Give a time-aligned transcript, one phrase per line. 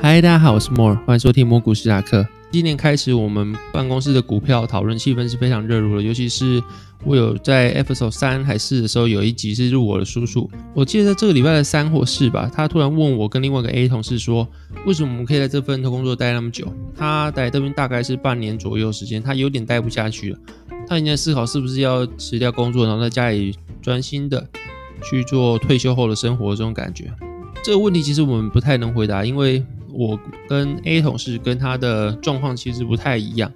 [0.00, 2.24] 嗨，大家好，我是 More，欢迎收听魔股史塔克。
[2.52, 6.62] 今年开始，我们办公室的股票讨论气氛是非常热络的，尤其是
[7.04, 10.48] 我有在 Episode 三还四的时候，有一集是入我的叔叔。
[10.72, 14.46] 我记得在这个礼拜的三或四吧，他突然问我跟另外一个 A 同事说，
[14.86, 16.72] 为什么我们可以在这份工作待那么久？
[16.96, 20.38] 他待这边大概是半年左右时间，他有点待不下去了。
[20.86, 24.46] 他已经在思考是不是要辞掉工作，然后在家里专心的
[25.02, 27.12] 去做退休后的生活这种感觉。
[27.64, 29.60] 这个问题其实我们不太能回答，因为。
[29.90, 33.52] 我跟 A 同事跟他的状况其实不太一样。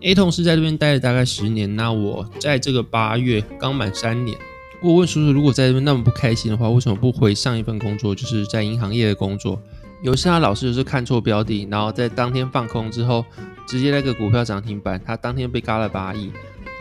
[0.00, 4.36] A 同事在这边待了大概十年，那我在这个八月刚满三年。
[4.80, 9.60] 我问叔叔，如果在这边那么不开心的话，为什么不回上一份工作，就是在银行业的工作？
[10.02, 13.24] 有次他老是就是看错标的，然后在当天放空之后，
[13.66, 16.32] 直接那个股票涨停板，他当天被嘎了八亿，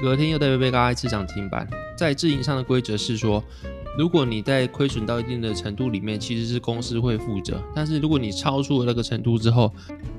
[0.02, 1.68] 隔天又再被嘎一次涨停板。
[1.96, 3.44] 在自营上的规则是说。
[3.98, 7.62] 如果你在亏损到一定的程度里面，其实是公司会负责。
[7.76, 9.71] 但是如果你超出了那个程度之后，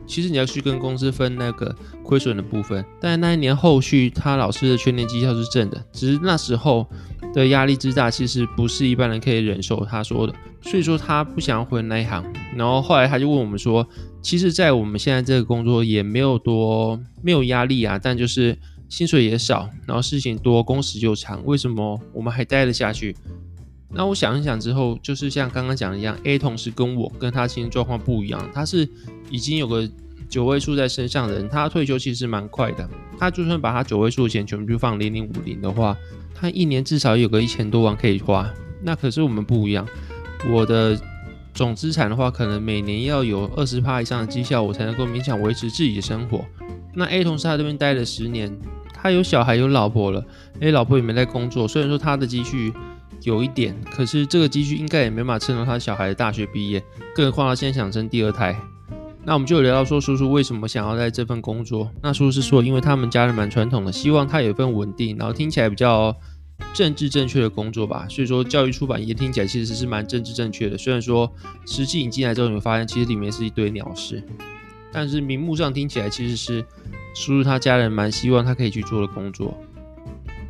[0.06, 2.84] 其实你要去跟公司分那个亏损的部分。
[3.00, 6.86] 但那一年后续，他老师的全年绩效是正的，只是那时候
[7.32, 9.84] 的压力之大，其实不是一般人可以忍受。
[9.86, 12.22] 他说的，所以说他不想要回那一行。
[12.54, 13.88] 然后后来他就问我们说，
[14.20, 18.58] 其实，在我们现在这个工作也没有多没有压力啊，但就是
[18.90, 23.16] 薪水也少，然后事情多，工时又长，为什么我们还待得下去？
[23.94, 28.88] 那我想一想之后，就是像刚刚讲的一样，A 同事跟我跟他现在状况不一样，他是
[29.30, 29.86] 已经有个
[30.30, 32.88] 九位数在身上的人，他退休其实蛮快的。
[33.18, 35.94] 他就算把他九位数的钱全部去放零零五零的话，
[36.34, 38.50] 他一年至少有个一千多万可以花。
[38.82, 39.86] 那可是我们不一样，
[40.48, 40.98] 我的
[41.52, 46.42] 总资产的话，可能每年要有二十趴以上的绩效，我才能够勉强维持自己的生活。
[46.94, 48.50] 那 A 同事他这边待了十年，
[48.94, 50.24] 他有小孩有老婆了
[50.60, 52.72] ，A 老婆也没在工作，虽然说他的积蓄。
[53.22, 56.82] 有一点，可是这个积蓄应该也没法撑到他小孩的大学毕业，
[57.14, 58.56] 更何况他现在想生第二胎。
[59.24, 61.88] 那我们就聊到说，叔叔为什么想要在这份工作？
[62.02, 66.12] 那叔叔是说，因为他们家人蛮传统的，希望他有一份稳定，然后听起来比较
[66.74, 68.04] 政治正确的工作吧。
[68.08, 70.76] 所以说，教育出版业听起来其实是蛮政治正确的。
[70.76, 71.32] 虽然说
[71.66, 74.20] 实际引进来之后，你会发现其实里面是一堆鸟事，
[74.90, 76.60] 但是名目上听起来其实是
[77.14, 79.56] 叔叔他家人蛮希望他可以去做的工作。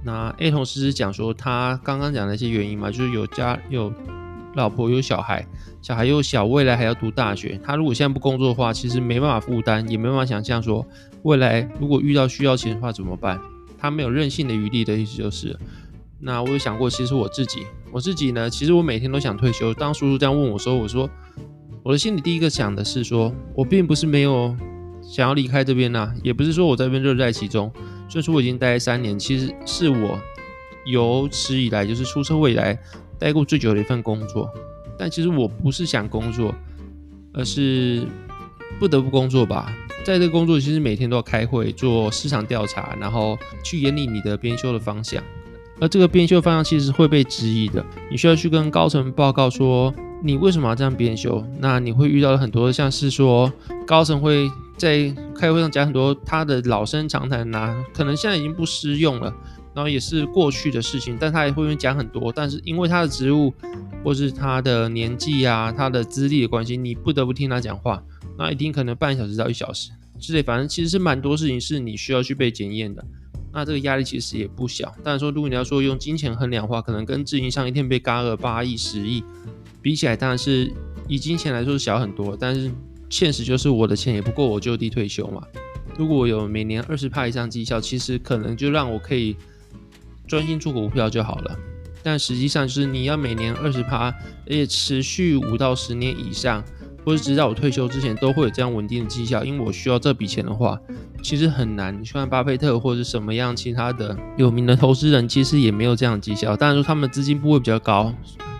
[0.04, 3.92] 那 A 同事讲说，他刚刚讲的一些原因嘛，就是有家有
[4.54, 5.46] 老婆有小孩，
[5.80, 7.60] 小孩又小，未来还要读大学。
[7.62, 10.84] 他如果现在不工作的话，其实没办法负担，也没办法想象说
[11.22, 13.40] 未来如果遇到需要钱的话怎么办。
[13.78, 15.58] 他没有任性的余地的意思就是。
[16.20, 19.74] 那我有想过，其实我自己，我自己呢，其实我每天都想退休。
[19.74, 21.10] 当叔叔这样问我说，我说
[21.82, 24.56] 我的心里第一个想的是说，我并不是没有
[25.02, 27.72] 想要离开这边呐，也不是说我在这边乐在其中。
[28.12, 30.20] 最初我已经待三年，其实是我
[30.84, 32.78] 有史以来就是出社会以来
[33.18, 34.52] 待过最久的一份工作。
[34.98, 36.54] 但其实我不是想工作，
[37.32, 38.06] 而是
[38.78, 39.74] 不得不工作吧。
[40.04, 45.24] 在这个工作，其实每天都要开会做市场调查，然后去研拟你的编修的方向。
[45.80, 49.92] 而这个编修方向其实会被质疑的，你需要去跟高层报告说
[50.22, 51.42] 你为什么要这样编修。
[51.58, 53.50] 那你会遇到很多像是说
[53.86, 54.50] 高层会。
[54.76, 59.32] 在开会上讲很多他的老生常谈呐，可能现在已经不适用了，
[59.74, 62.32] 然后也是过去的事情，但他也会讲很多。
[62.32, 63.52] 但是因为他的职务
[64.02, 68.02] 或是他的年纪啊、他的资历的关系，你不得不听他讲话。
[68.36, 73.04] 那一定可能半小时到一小时之类，反正其实是蛮多事情是你需要去被检验的。
[73.52, 74.92] 那这个压力其实也不小。
[75.04, 79.22] 但是说如果你要说用金钱衡量的话，可能跟自营上一天被嘎了八亿、十亿
[79.80, 80.72] 比起来，当然是
[81.06, 82.70] 以金钱来说是小很多，但是。
[83.12, 85.42] 现实就是我的钱也不够我就地退休嘛。
[85.98, 89.36] 如果我有每年二十趴以上绩效，其实可能就让我可以
[90.26, 91.58] 专心做股票就好了。
[92.02, 94.06] 但实际上就是你要每年二十趴，
[94.46, 96.64] 而且持续五到十年以上，
[97.04, 99.44] 或者直到我退休之前都会有这样稳定的绩效。
[99.44, 100.80] 因为我需要这笔钱的话，
[101.22, 101.94] 其实很难。
[102.00, 106.56] 你看巴菲特或者什么样其他的有名的投资人，其实也没有这样绩效。
[106.56, 108.14] 当然说他们资金部位比较高。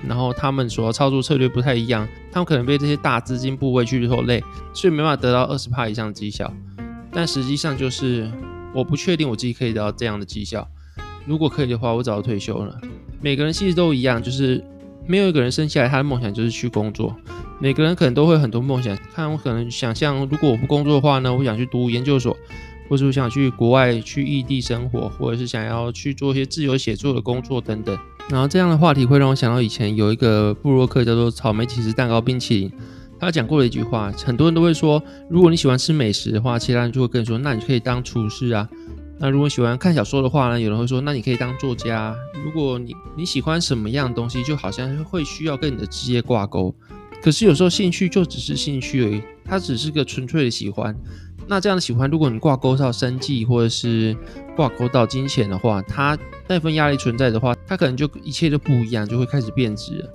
[0.06, 4.42] 然后他们所操作策略不太一样，他们可能被这些大资金部位去拖累，
[4.74, 6.52] 所以没办法得到二十帕以上的绩效。
[7.10, 8.30] 但实际上就是
[8.74, 10.66] 我不确定我自己可以得到这样的绩效。
[11.26, 12.80] 如果可以的话，我早就退休了。
[13.20, 14.64] 每个人其实都一样，就是
[15.06, 17.14] 没有一个人生下来他的梦想就是去工作。
[17.60, 22.36] 每个人可能都会很多梦想，看我可能想象，如果我不工作的话呢，我想去读研究所，
[22.88, 27.96] 或者想去国外去异地生活，或者是想要去做一些自由写作的工作等等。
[28.28, 32.72] 然后这样的话题会让我想到以前有一个布洛克叫做草莓起司蛋糕冰淇淋，
[33.20, 38.68] 他讲过的一句话，很多人都会说，如果你喜欢吃美食的话，其他人就会跟你说，那你可以当厨师啊。
[39.18, 42.16] 那如果喜欢看小说的话呢，有人会说，那你可以当作家。
[42.44, 46.74] 如果你你喜欢什么样东西，就好像会需要跟你的职业挂钩。
[47.22, 50.96] 可是有时候兴趣就只是兴趣而已，它只是个纯粹的喜欢。
[51.46, 54.16] 那这样的喜欢，如果你挂钩到生计或者是
[54.56, 56.16] 挂钩到金钱的话，它
[56.48, 60.10] 那份压力存在的话，它可能就一切都不一样，就会开始变质了。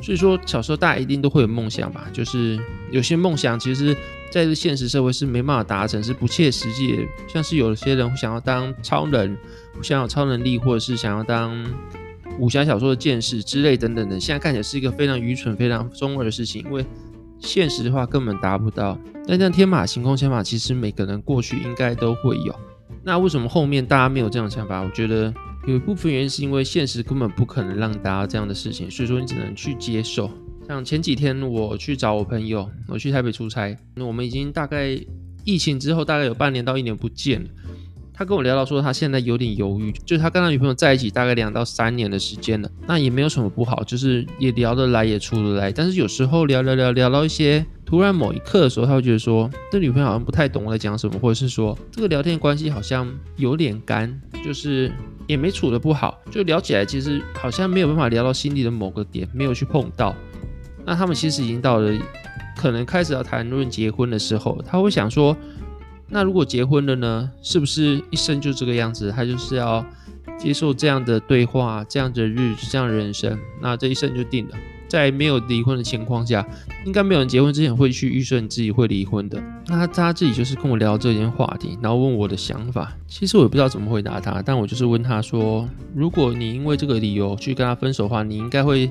[0.00, 2.08] 所以说，小时候大家一定都会有梦想吧？
[2.12, 2.58] 就是
[2.90, 3.94] 有些梦想，其实
[4.30, 7.02] 在这现实社会是没办法达成，是不切实际的。
[7.28, 9.36] 像是有些人想要当超人，
[9.80, 11.64] 想要超能力，或者是想要当
[12.38, 16.84] 武侠小说的剑士之类等等的，现在看起来是一个非常愚蠢、非常中二的事情，因为
[17.42, 18.98] 现实的话根本达不到。
[19.28, 22.54] 但这样天马行空想法，其实每个人过去应该都会有。
[23.04, 24.80] 那为什么后面大家没有这样想法？
[24.80, 25.32] 我觉得。
[25.64, 30.28] 有一部分原因是因为现实根本不可能让大家这样的事情，所以说你只能去接受。
[30.66, 34.98] 像前几天我去找我朋友，我去台北出差，那我们已经大概
[35.44, 37.48] 疫情之后大概有半年到一年不见了。
[38.14, 45.72] 他跟我聊到说他现在有点犹豫，就是他跟他女朋友在一起大概两到三年的时间了，那也没有什么不好，就是也聊得来也处得来。
[45.72, 54.92] 但是有时候聊聊聊聊到一些突然某一刻的时候，他会觉得说这女朋友好像不太懂我在讲什么，或者是说这个聊天关系好像有点干，就是。
[55.28, 60.14] 也没处的不好，就聊起来其实好像没有办法聊到心里的某个点，没有去碰到。
[60.84, 61.96] 那他们其实已经到了
[62.56, 65.34] 可能开始要谈论结婚的时候，他会想说，
[66.12, 69.10] 那如果结婚了呢，是不是一生就这个样子？
[69.10, 69.84] 他就是要
[70.38, 74.54] 接受这样的对话，这样的日子，这样的人生，那这一生就定了。
[74.88, 76.46] 在没有离婚的情况下，
[76.84, 79.42] 应该没有人结婚之前会去预设你自己会离婚的。
[79.66, 82.92] 那他他自己就是跟我聊这件话题，然后问我的想法。
[83.06, 88.90] 其实我也不知道怎么回答他，但我就是问他说：如果你因为这个理由去跟他分手的话，你应该会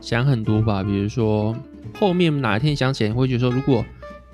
[0.00, 0.82] 想很多吧？
[0.82, 1.54] 比如说
[2.00, 3.84] 后面哪一天想起来，会觉得说，如果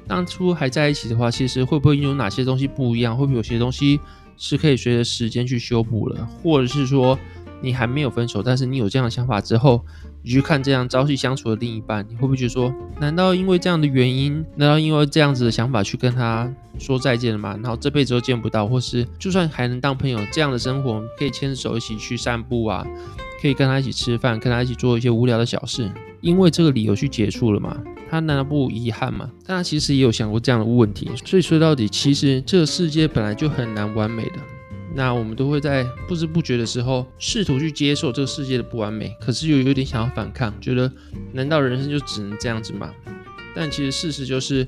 [0.08, 3.16] 当初还在一起的话，其实会不会有哪些东西不一样？
[3.16, 4.00] 会不会有些东西
[4.36, 6.28] 是可以随着时间去修补了？
[6.42, 7.18] 或者是说
[7.60, 9.84] 你还没有分手，但是你有这样的想法之后？
[10.20, 17.56] 你去看这样朝夕相处的另一半，你会不会觉得说，难道因为这样的原因，难道因为这样子的想法去跟他说再见了吗？
[17.62, 22.84] 然后这辈子都见不到，或是就算还能当朋友，这样的生活可以牵着手一起去散步啊，
[23.40, 25.90] 可以跟他一起吃饭，跟他一起做一些无聊的小事，
[26.20, 27.80] 因为这个理由去结束了嘛？
[28.10, 29.30] 他难道不遗憾吗？
[29.44, 34.38] 但他其实也有想过这样的问题，所以说到底，其实这个世界本来就很难完美的。
[34.94, 40.90] 那我们都会在不知不觉的时候试图去接受这个世界的不完美，可是又有点想要反抗，觉得
[41.32, 42.90] 难道人生就只能这样子吗？
[43.54, 44.66] 但其实事实就是，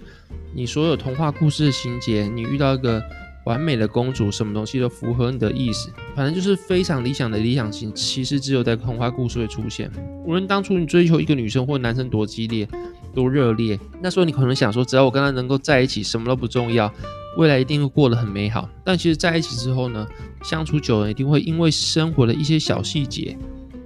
[0.55, 3.03] 你所有童话故事的情节，你遇到一个
[3.47, 9.91] 完美的公主，什么东西都符合你的意思，反正就是非常理想的理想型，其实只有在童话故事会出现。
[10.27, 12.69] 无论当初你追求一个女生或男生多激烈、
[13.15, 16.93] 多热烈，那时候你可能想说，只要我跟他能够在一起，什么都不重要。
[17.37, 20.05] 未来一定会过得很美好，但其实在一起之后呢，
[20.43, 23.39] 相处久了一定会因为生活的一些小细节，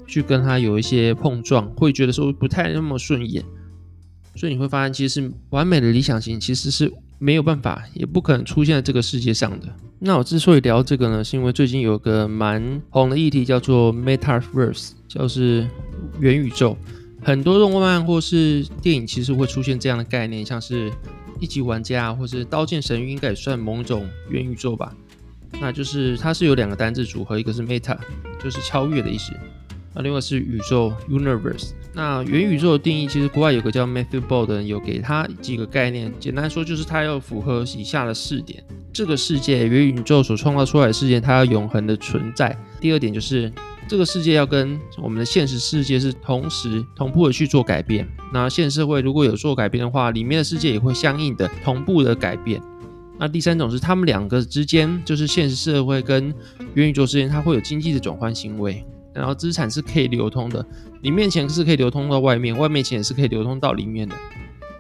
[0.06, 3.44] 去跟他有一些碰撞，会觉得说不太那么顺眼，
[4.34, 9.68] 所以你会发现，其实完美的理想型其实是没有办法，也不可能出现在这个世界上的。
[9.98, 15.68] 那我之所以聊这个呢，是因为最近有个蛮红的议题叫做 Metaverse，就是
[16.18, 16.78] 元宇宙，
[17.24, 20.92] 很多动漫或是电影其实会出现这样的概念，像是。
[21.40, 24.94] 一级玩家或是刀剑神域应该也算某种元宇宙吧，
[25.60, 27.98] 那就是它是有两个单字组合，一个是 meta，
[28.42, 29.32] 就是超越的意思，
[29.92, 31.72] 那另外是宇宙 universe。
[31.92, 38.62] 那元宇宙的定义，其实国外有个叫 Matthew Ball 的人有给他几个概念，简单说就是它要符合以下的四点：
[38.92, 42.56] 这个世界元宇宙所创造出来的世界，它要永恒的存在。
[42.80, 43.52] 第二点就是。
[43.86, 48.08] 这个世界要跟我们的现实世界是同时同步的去做改变。
[48.32, 52.60] 那现实社会如果有做改变的话，里面的世界也会相应的同步的改变。
[53.18, 56.34] 那第三种是他们两个之间，就是现实社会跟
[56.74, 60.66] 元宇宙之间，它会有经济的转换行为，然后资产是可以流通的，
[61.02, 64.16] 里面钱是可以流通到外面，外面钱也是可以流通到里面的。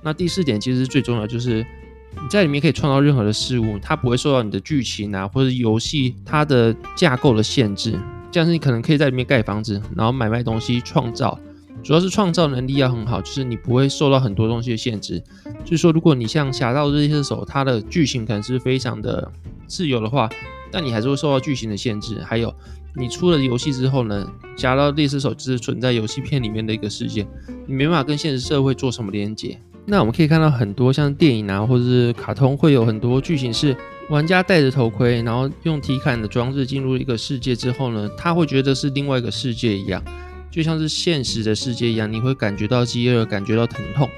[0.02, 1.64] 那第四点其实最重要就是
[2.12, 7.96] 你在里面可以创造任何的事物，它不会受到你的剧情啊或者游戏它的架构的限制。
[8.34, 11.38] 像是你可能可以在里面盖房子，然后买卖东西，创造，
[11.84, 15.22] 主要是创造能力要很好，就是你不会受到很多东西的限制。
[15.64, 19.30] 就是说，如果你像《侠盗猎车手》，它的剧情可能是非常的
[19.68, 20.28] 自由的话，
[20.72, 22.18] 但你还是会受到剧情的限制。
[22.24, 22.52] 还有，
[22.96, 24.28] 你出了游戏之后呢，
[24.60, 27.24] 《侠盗猎车手》只是存在游戏片里面的一个世界，
[27.68, 29.56] 你没办法跟现实社会做什么连接。
[29.86, 33.76] 那我们可以看到很多像电影啊，或者是卡通，会有很多剧情是。
[34.10, 40.02] 玩家戴着头盔，然后用体感的装置进入一个世界之后呢，他会觉得是另外一个世界一样，
[40.50, 44.08] 就像是现实的世界一样，你会感觉到饥饿，感觉到疼痛。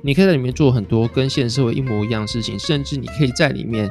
[0.00, 3.90] 你可以在里面做很多跟现实社会一模一样的事情，甚至你可以在里面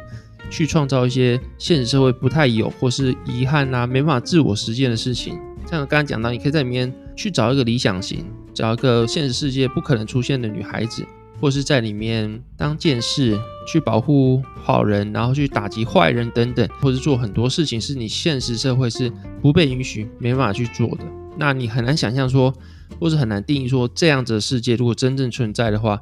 [0.50, 5.39] 去创造一些现实社会不太有或是遗憾啊，没办法自我实现的事情。
[5.70, 11.05] 像刚刚讲到，你可以在里面去找一个理想型，找一个现实世界不可能出现的女孩子。
[11.41, 21.05] 或是在里面当剑士去保护好人，然后去打击坏人等等，或者做很多事情是你现实社会是不被允许、没办法去做的。
[21.38, 22.53] 那你很难想象说，
[23.00, 26.00] 或是很难定义说，这样子的世界如果真正存在的话。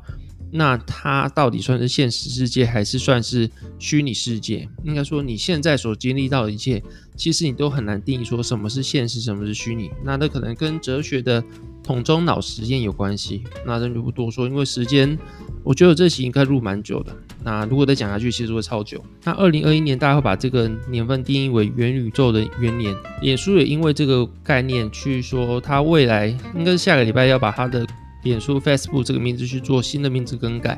[0.52, 4.68] 那它到底算是现实世界，还是算是虚拟世界？
[4.84, 6.82] 应该说，你现在所经历到的一切，
[7.16, 9.92] 其实你都很难定义说什么是现实，什么是虚拟。
[10.04, 11.44] 那这可能跟哲学的
[11.84, 13.44] 桶中脑实验有关系。
[13.66, 15.18] 那这就不多说，因为时间，
[15.64, 17.16] 我觉得这期应该录蛮久的。
[17.44, 19.04] 那如果再讲下去，其实会超久。
[19.24, 22.96] 那二零二一年，大家会把这个年份定义为元宇宙的元年。
[23.22, 27.86] 脸书也因为这个概念去说，它未来应该是下个礼拜要把它的。
[28.24, 30.78] 脸书 Facebook 这个名字去做新的名字更改，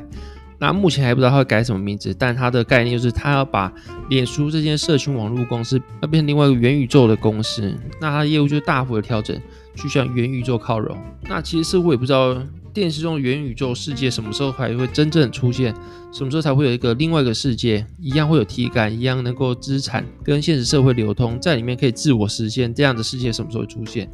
[0.60, 3.72] 那目前还不知道它会改什么名字，但它的概念就是它要把
[4.10, 9.36] 脸书这间社群网络公司要变成另外一个元宇宙的公司，那它的业务就大幅的调整，
[9.74, 10.96] 去向元宇宙靠拢。
[11.28, 12.36] 那其实是我也不知道
[12.72, 15.74] 电视中元宇宙世界什么时候还会真正出现，
[16.12, 24.10] 什么时候才会有一个另外一个世界，一样会有体感，一样能够资产跟现实社会流通，在里面可以自我实现这样的世界什么时候会出现？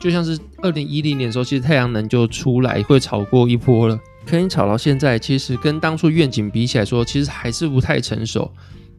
[0.00, 3.98] 就像是二零一零年的时候，其实太阳能就出来会炒过一波了。
[4.26, 8.50] 可以炒到现在，其实跟当初愿景比起来说，其实还是不太成熟。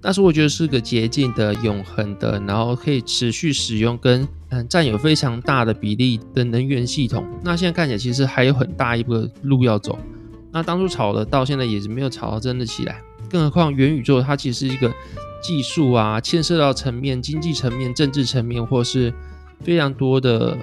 [0.05, 7.25] 但是我觉得是个洁净的、永恒的，然后可以持续使用跟嗯占有非常大的比例的能源系统。
[7.43, 9.97] 那现在看起来其实还有很大一个路要走。
[10.51, 13.01] 那当初炒的到现在也是没有炒到真的起来。
[13.31, 14.93] 更何况元宇宙它其实是一个
[15.41, 19.11] 技术啊，牵涉到层面、经济层面、政治层面，或是
[19.61, 20.55] 非常多的。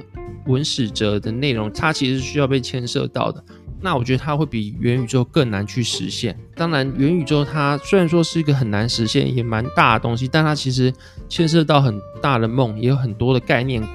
[0.48, 3.44] 文史哲的内容，它其实是需要被牵涉到的。
[3.82, 6.38] 那我觉得它会比元宇宙更难去实现。
[6.54, 10.92] 当然，元宇宙它虽然说是一个很难实现、也蛮大的东西，但它其实
[11.28, 13.88] 牵涉到很大的梦，也有很多的概念股。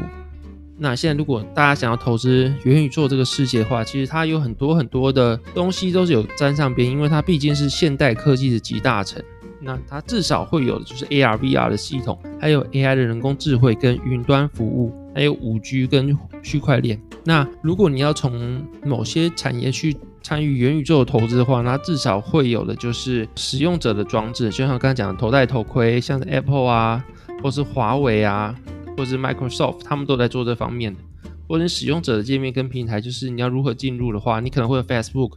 [0.78, 9.24] 那现在如果大家想要投资元宇宙这个世界的话，其实它有很多很多的东西都是有沾上边，因为它毕竟是现代科技的集大成。
[9.60, 17.02] 那它至少会有的就是 AR、VR 的系统，还有 AI 的人工智慧跟云端服务，还有五 G 跟区块链。
[17.24, 27.04] 那如果你要从某些产业去参与元宇宙的投资的话，那至少会有的就是使用者的装置，就像刚刚讲的头戴头盔，像是 Apple 啊，
[27.42, 28.54] 或是华为啊，
[28.96, 31.00] 或是 Microsoft，他们都在做这方面的。
[31.48, 35.32] 或者使用者的界面跟平台，就是你要如何进入的话，你可能会有 Facebook。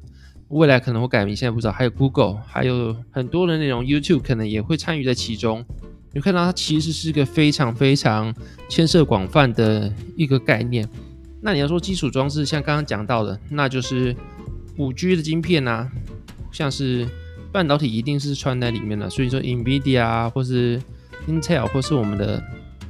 [0.48, 1.72] 未来可能会改名，现在不知道。
[1.72, 5.64] 还有 Google，还有很多的内容，YouTube 可能也会参与在其中。
[6.12, 8.34] 你看到它其实是一个非常非常
[8.68, 10.88] 牵涉广泛的一个概念。
[11.40, 14.14] 那你要说基础装置，像刚刚讲到的，那就是
[14.76, 15.90] 五 G 的晶片啊，
[16.50, 17.06] 像是
[17.52, 19.08] 半导体一定是穿在里面的。
[19.08, 20.80] 所以说，NVIDIA 啊，或是
[21.28, 22.42] Intel，或是我们的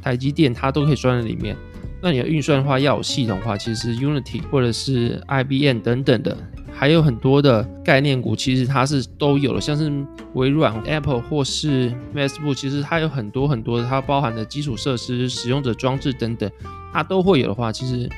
[0.03, 1.57] 台积电，它都可以装在里面。
[2.03, 6.37] 那你要运算的话，要有系统化，其实 Unity 或者是 IBM 等等的。
[6.81, 9.93] 还有很多的概念股，其实它是都有了，像是
[10.33, 16.51] 微软、Apple 或是 Facebook，其实它有很多很多的，它包含的基础设施、使用者装置等等，
[16.91, 18.09] 它都会有的话，其实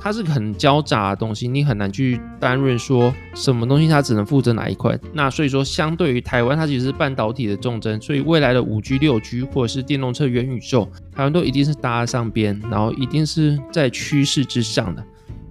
[0.00, 4.98] 它是很交杂的东西，你很难去担任说什么东西它只能负责哪一块。
[5.12, 15.04] 那所以说，相对于台湾，它其实是半导体的重镇，所以未来的五 G、六 G 或者是电动车、元宇宙，台湾都一定是搭上边，然后一定是在趋势之上的。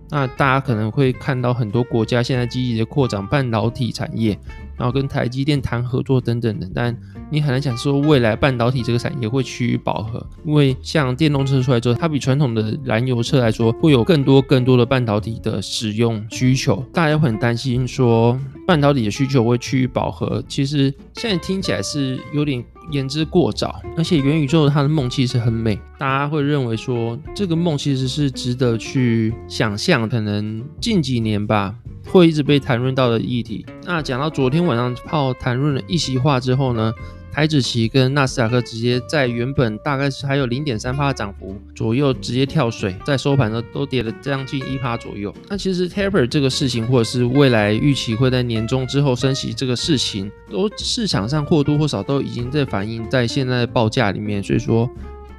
[0.10, 4.38] 那大家可能会看到很多国家现在积极的扩展半导体产业，
[4.78, 6.96] 然后跟台积电谈合作等等的，但
[7.32, 20.44] 你很难想说未来半导体这个产业会趋于饱和，因为像电动车出来之后，它比传统的燃油车来说会有更多更多的半导体的使用需求，大家会很担心说半导体的需求会趋于饱和。
[20.48, 22.64] 其实现在听起来是有点。
[22.92, 31.76] 言之过早，而且元宇宙它的梦其实很美，大家会认为说这个梦其实是值得去想象，可能近几年吧
[32.08, 33.66] 会一直被谈论到的议题。
[33.86, 36.94] 那讲到昨天晚上炮谈论了一席话之后呢？
[37.36, 45.36] 台指期跟纳斯达克直接在原本大概是还有零点三帕涨幅左右，直接跳水，在收盘的时候都跌了将近一趴左右。
[45.50, 54.42] 那其实 taper 这个事情，或者是未来预期会在年终之后升息这个事情，都市场上或多或少都已经在反映在现在的报价里面。
[54.42, 54.90] 所以说，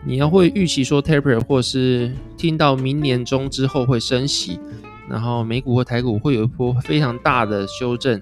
[0.05, 4.61] 你要会预期说 taper，或是听到明年中之后会升息，
[5.09, 8.21] 然后美股或台股会有一波非常大的修正，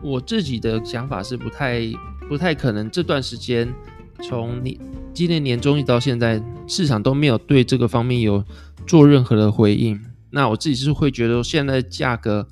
[0.00, 1.82] 我自己的想法是不太。
[2.30, 3.74] 不太可能，这段时间
[4.22, 4.80] 从你
[5.12, 8.44] 今年年中一到现在，市场都没有对这个方面有
[8.86, 10.00] 做任何的回应。
[10.30, 12.46] 那我自己是会觉得，现在价格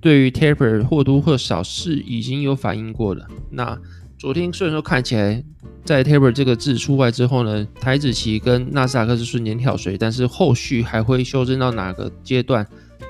[0.00, 3.26] 对于 taper 或多或少是已经有反应过了。
[3.50, 3.78] 那
[4.18, 5.44] 昨天虽然说看起来
[5.84, 12.66] 在 taper 这个字出来之后呢，台子期跟纳斯达克是瞬间跳水，但是后续还会修正到哪个阶段，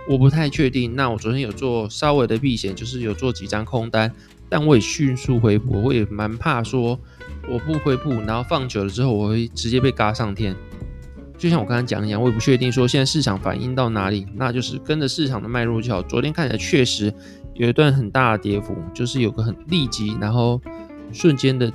[0.09, 0.97] 我不太确定。
[0.97, 4.13] 那我昨天有做稍微的避险，就是有做几张空单，
[4.51, 5.83] 但我也迅速回补。
[5.83, 6.99] 我也蛮怕说
[7.49, 10.55] 我不回补，然后放久了之后我会直接被嘎上天。
[11.39, 16.03] 就像我刚才讲一样，我也不确定说现在市场反应到哪里，那就是跟着市场的脉络就好。
[16.03, 17.11] 昨天看起来确实
[17.55, 20.61] 有一段很大的跌幅，就是有个很立即然后
[21.13, 21.73] 瞬间的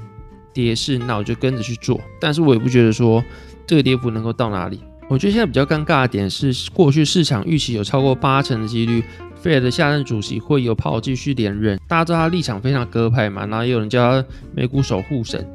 [0.53, 1.99] 跌势，那我就跟着去做。
[2.21, 3.23] 但是我也不觉得说
[3.65, 4.79] 这个跌幅能够到哪里。
[5.07, 9.03] 我觉得现在比较尴尬的点是，过去市场预期有超过八成的几率
[9.45, 11.79] ，Fed 的下任主席会有炮继续连任。
[11.87, 15.47] 大家知道他立场非常鸽派嘛，然后也有人叫他美股守护神。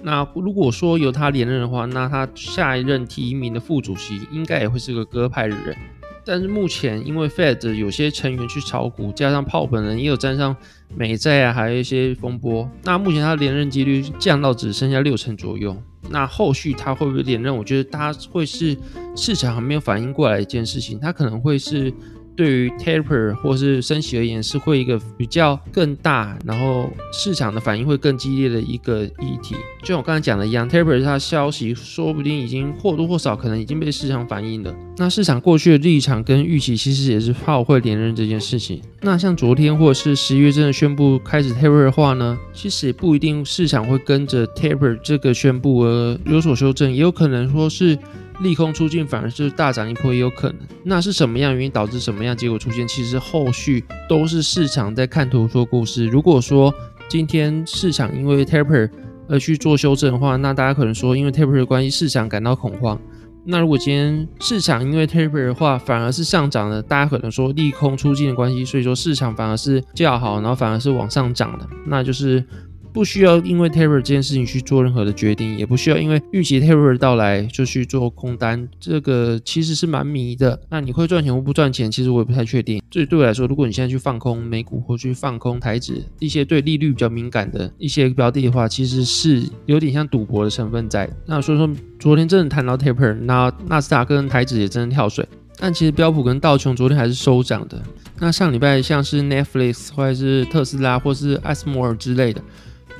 [0.00, 5.76] 那如果说由他连任的话，那他下一任提名的副主席应该也会是个鸽派的人。
[6.24, 10.54] 但是目前因为 Fed 有些成员去炒股，加上炮本人也有沾上
[10.94, 15.76] 美债啊，还有一些风波，那目前他连任几率降到只剩下六成左右。
[16.10, 17.56] 那后续他会不会连任？
[17.56, 18.76] 我觉得他会是
[19.16, 21.92] 市场还没有反应过来一件事情，他可能会是。
[22.34, 29.54] 对于 taper 或是升息而言，是会一个比较更大，然后市场的反应会更激烈的一个议题。
[29.82, 34.74] 就像我刚才讲的一样，taper 它消息说不定已经或多或少可能已经被市场反映了。
[34.96, 38.80] 那市场过去的立场跟预期其实也是怕会连任这件事情。
[39.00, 47.98] 那像昨天或者是十一月真的宣布开始 taper 的话呢，其实也不一定市场会跟着 taper 这个宣布而有所修正，也有可能说是。
[48.42, 50.58] 利空出尽，反而是大涨一波也有可能。
[50.84, 52.86] 那是什么样原因导致什么样结果出现？
[52.88, 56.06] 其实后续都是市场在看图说故事。
[56.06, 56.74] 如果说
[57.08, 58.90] 今天市场因为 taper
[59.28, 63.00] 而去做修正的话，那大家可能说因为 taper 的关系，市场感到恐慌。
[63.44, 72.44] 那如果今天市场因为 taper 的话，反而是上涨的，大家可能说利空出尽的关系，所以说市场反而是较好，然后反而是往上涨的，那就是。
[72.92, 80.60] 不需要因为 Terror 这件事情去做任何的决定，也不需要因为预期 Terror 到来就去做空单，这个其实是蛮迷的。
[80.68, 82.82] 那你会赚钱或不赚钱，其实我也不太确定。
[82.90, 91.08] 这对我来说，如果你现在去放空美股或去放空台指一些对利率比较敏感的一些标的的话，其实是有点像赌博的成分在。
[91.24, 95.26] 那所以说，昨天真的谈到 taper，那纳斯达克跟台指也真的跳水，
[95.58, 97.80] 但其实标普跟道琼昨天还是收涨的。
[98.18, 102.42] 那上礼拜像是 Netflix 或者是特斯拉或是 a s m o r 之类的。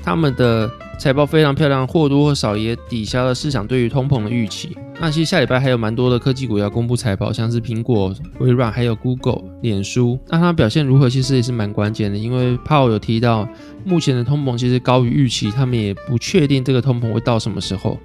[0.03, 4.77] 他们的财报非常漂亮，或多或少也抵消了市场对于通膨的预期。
[5.01, 10.19] 那其实下礼拜还有蛮多的科技股要公布财报，像是苹果、微软，还有 Google、脸书。
[10.29, 12.17] 那它表现如何，其实也是蛮关键的。
[12.19, 13.49] 因为 Paul 有提到，
[13.85, 17.99] 目前的通膨其实高于预期，他们也不确定这个通膨会到什么时候。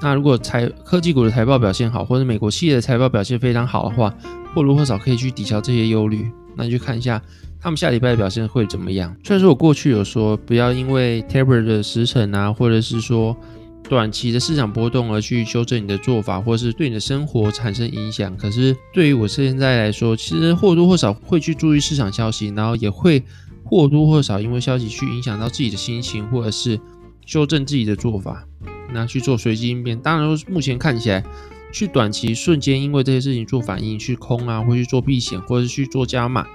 [0.00, 4.14] 那如果财科技股的财报表现好，或者美国企业的财报表现非常好的话，
[4.54, 6.30] 或多或少可以去抵消这些忧虑。
[6.56, 7.20] 那你就看一下。
[7.60, 9.14] 他们下礼拜的表现会怎么样？
[9.24, 13.36] 虽然说我过去有说不要因为 taper 的时程啊，或者是说
[13.88, 18.36] 短期的市场波动而去修正你的做法，或者是对你的生活产生影响。
[18.36, 23.22] 可是对于我现在来说，其实或多或少会去注意市场消息，然后也会
[23.64, 26.78] 或多或少因为消息去影响到自己的心情，或者是
[27.26, 28.46] 修正自己的做法，
[28.92, 29.98] 那去做随机应变。
[29.98, 31.24] 当然，目前看起来
[31.72, 36.46] 去短期瞬间因为这些事情做反应去空啊，或去做避险，或者是去做加码。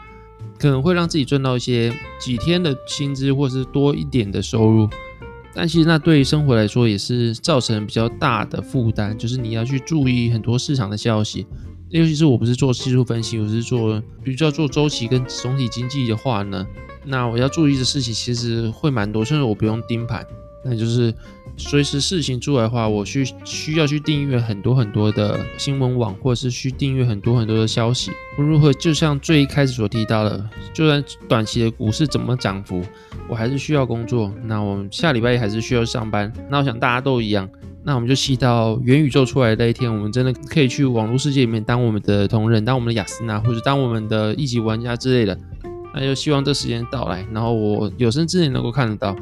[0.60, 4.90] 可能会让自己赚到一些几天的薪资，或是多一点的收入，
[5.54, 11.46] 但其实那对于生活来说也是造成比较大的负担，就是你要去注意很多市场的消息，
[11.90, 16.66] 尤其是我不是做技术分析，我是做比较做周期跟总体经济的话呢，
[17.06, 20.26] 那我要注意的事情其实会蛮多，甚至我不用盯盘。
[20.66, 21.14] 那就是
[21.56, 28.12] 随时事情出来的话，我去需要去订阅很多很多的新闻网，或者是去订阅很多很多的消息。
[28.38, 32.82] 如何就像最一开始所提到的，就算短期的股市怎么涨幅，
[33.30, 34.34] 我还是需要工作。
[34.46, 36.32] 那我们下礼拜还是需要上班。
[36.50, 37.48] 那我想大家都一样。
[37.86, 38.48] 那我们就期待
[38.84, 45.38] 元宇宙出来的那一天，我们真的可以去网络世界里面当我们的同仁，当我们的雅斯娜，或者当我们的一级玩家之类的。
[45.94, 49.16] 那就希望这时间到来，然后我有生之年能够看得到。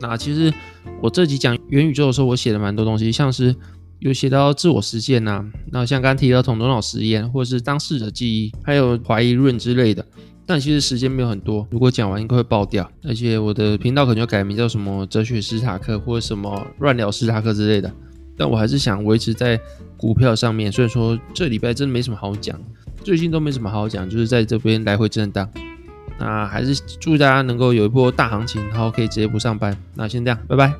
[0.00, 0.52] 那其实
[1.00, 3.54] 我这集讲元宇宙的时候，我写了蛮多东西，像是
[3.98, 10.04] 有写到自我实现呐，那像刚提到统头脑实验，或者是当事者记忆，还有怀疑论之类的。
[10.46, 17.92] 但其实时间没有很多，如果讲完应该会爆掉，而且我的频道可能要改名叫什么哲学史塔克或者什么乱聊史塔克之类的。
[18.34, 19.60] 但我还是想维持在
[19.96, 22.58] 股票上面，所以说这礼拜真的没什么好讲，
[23.02, 25.50] 最近都没什么好讲，就是在这边来回震荡。
[26.18, 29.76] 那还是祝大家能够有一波大行情，然后可以直接不上班。
[29.94, 30.74] 那先这样，拜拜。